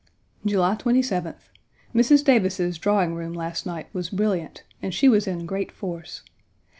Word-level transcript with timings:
July 0.43 0.73
27th. 0.73 1.49
Mrs. 1.93 2.23
Davis's 2.23 2.79
drawing 2.79 3.13
room 3.13 3.33
last 3.33 3.67
night 3.67 3.87
was 3.93 4.09
brilliant, 4.09 4.63
and 4.81 4.95
she 4.95 5.07
was 5.07 5.27
in 5.27 5.45
great 5.45 5.71
force. 5.71 6.23